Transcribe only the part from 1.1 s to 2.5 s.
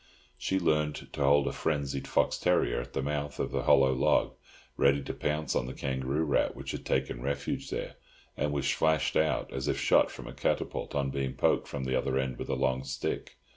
to hold a frenzied fox